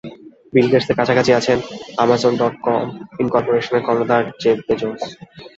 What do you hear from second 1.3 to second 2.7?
আছেন Amazon dot